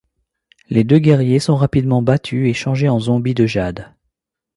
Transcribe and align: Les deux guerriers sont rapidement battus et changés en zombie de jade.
Les 0.71 0.83
deux 0.83 0.97
guerriers 0.97 1.37
sont 1.37 1.55
rapidement 1.55 2.01
battus 2.01 2.49
et 2.49 2.55
changés 2.55 2.89
en 2.89 2.99
zombie 2.99 3.35
de 3.35 3.45
jade. 3.45 3.93